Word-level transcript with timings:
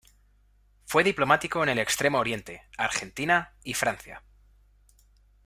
Fue 0.87 1.03
diplomático 1.03 1.61
en 1.61 1.69
el 1.69 1.77
Extremo 1.77 2.17
Oriente, 2.17 2.63
Argentina 2.75 3.53
y 3.63 3.75
Francia. 3.75 4.23